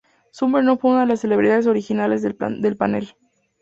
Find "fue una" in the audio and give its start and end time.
0.77-1.01